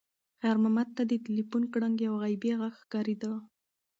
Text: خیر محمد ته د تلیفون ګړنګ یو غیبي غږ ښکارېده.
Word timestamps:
خیر 0.39 0.55
محمد 0.63 0.89
ته 0.95 1.03
د 1.09 1.13
تلیفون 1.25 1.63
ګړنګ 1.73 1.95
یو 2.07 2.13
غیبي 2.23 2.51
غږ 2.61 2.73
ښکارېده. 2.81 3.31